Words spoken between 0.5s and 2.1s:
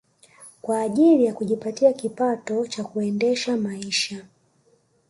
Kwa ajili ya kujipatia